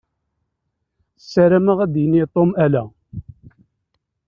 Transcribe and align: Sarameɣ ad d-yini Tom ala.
Sarameɣ 1.31 1.77
ad 1.85 1.91
d-yini 1.93 2.23
Tom 2.33 2.51
ala. 2.65 2.83